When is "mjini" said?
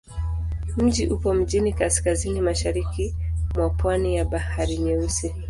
1.33-1.73